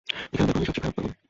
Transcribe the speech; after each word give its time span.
এখানে 0.33 0.47
দেখ, 0.51 0.55
আমি 0.57 0.65
সবচেয়ে 0.67 0.83
খারাপ 0.85 0.95
পাগল। 0.97 1.11